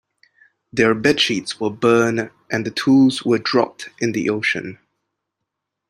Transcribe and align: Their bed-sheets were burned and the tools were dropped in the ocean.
Their 0.73 0.95
bed-sheets 0.95 1.59
were 1.59 1.69
burned 1.69 2.31
and 2.51 2.65
the 2.65 2.71
tools 2.71 3.23
were 3.23 3.37
dropped 3.37 3.89
in 3.99 4.13
the 4.13 4.31
ocean. 4.31 4.79